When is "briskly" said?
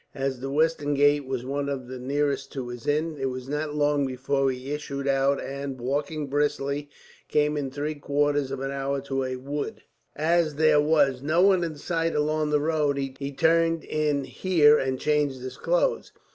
6.25-6.89